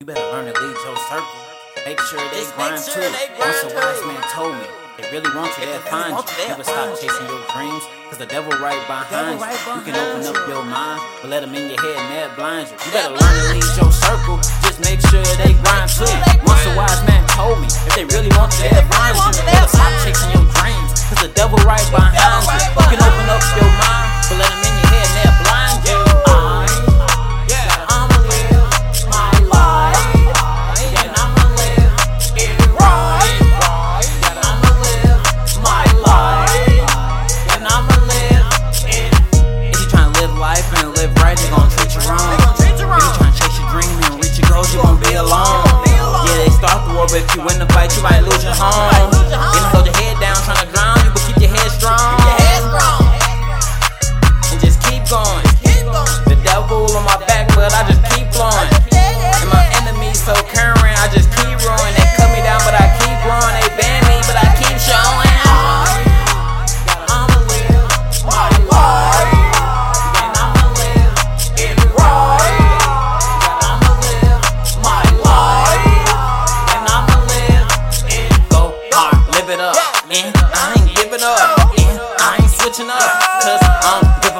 [0.00, 1.40] You better learn to lead your circle.
[1.88, 3.00] Make sure they Just grind make too.
[3.00, 4.68] they grind Once a wise man told me,
[5.00, 6.20] they really want you, they'll find you.
[6.20, 7.00] you, Never stop you.
[7.00, 7.80] chasing your dreams,
[8.12, 9.40] cause the devil right behind devil you.
[9.40, 12.08] right You can behind open up your mind, but let him in your head and
[12.12, 12.76] that blind you.
[12.76, 14.36] You better learn to lead your circle.
[14.68, 16.04] Just make sure they grind too.
[16.44, 18.84] Once a wise man told me, if they really want you, they'll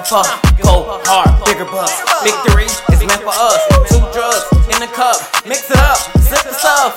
[0.06, 0.30] fuck.
[0.62, 1.98] Go hard, bigger bucks.
[2.22, 3.58] Victory is meant for us.
[3.90, 5.18] Two drugs in the cup.
[5.42, 5.98] Mix it up.
[6.22, 6.94] Sip the stuff.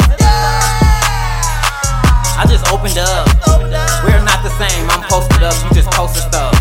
[2.38, 3.26] I just opened up.
[4.06, 4.86] We're not the same.
[4.94, 5.58] I'm posted up.
[5.66, 6.54] You just posted stuff.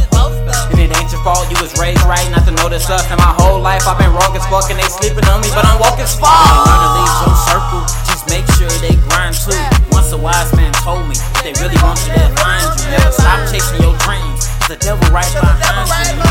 [0.73, 1.53] And it ain't your fault.
[1.53, 3.05] You was raised right not to this stuff.
[3.13, 4.73] And my whole life I've been wrong as fuck.
[4.73, 6.33] And they sleeping on me, but I'm woke as fuck.
[6.65, 7.83] Learn to lead your circle.
[8.09, 9.53] Just make sure they grind too.
[9.93, 12.89] Once a wise man told me, they really want you, they'll find you.
[12.89, 14.49] Never stop chasing your dreams.
[14.65, 16.28] The devil right behind you.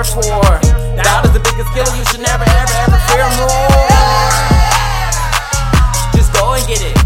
[0.00, 0.22] For?
[0.96, 3.84] Doubt is the biggest killer, you should never, ever, ever fear more.
[6.16, 6.96] Just go and get it.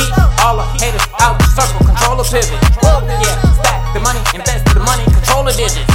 [0.00, 2.56] Keep all the haters out circle, control the pivot.
[3.20, 5.89] Yeah, stack the money, invest the money, control the digits.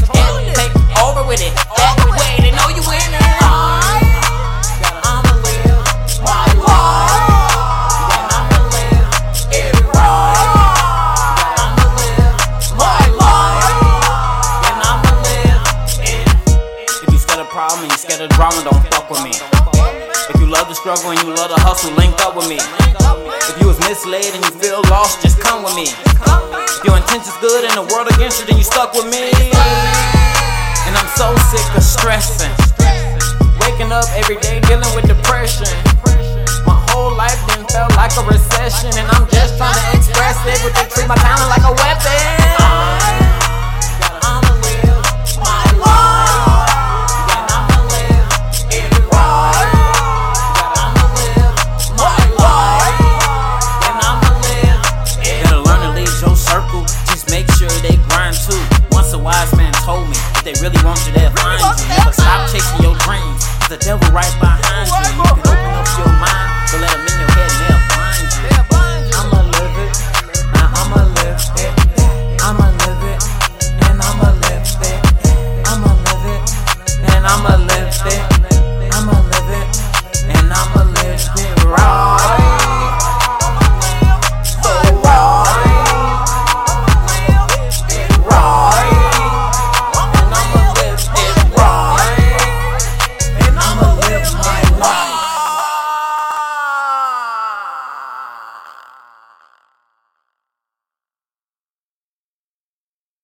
[20.46, 22.62] You love the struggle and you love the hustle, link up with me.
[23.50, 25.90] If you was misled and you feel lost, just come with me.
[25.90, 29.34] If your intentions good and the world against you, then you stuck with me.
[30.86, 32.54] And I'm so sick of stressing.
[33.66, 35.15] Waking up every day dealing with depression.
[59.26, 61.88] wise man told me if they really want you, they'll find you.
[61.90, 63.42] Never stop chasing your dreams.
[63.68, 64.94] The devil right behind you.
[64.94, 65.75] you can open